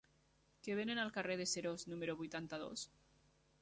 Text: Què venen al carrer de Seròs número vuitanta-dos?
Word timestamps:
Què 0.67 0.77
venen 0.79 1.03
al 1.03 1.13
carrer 1.19 1.37
de 1.43 1.47
Seròs 1.53 1.87
número 1.93 2.19
vuitanta-dos? 2.25 2.89